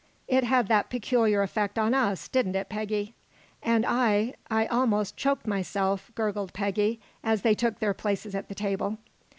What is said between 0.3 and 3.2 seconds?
had that peculiar effect on us, didn't it, Peggy?"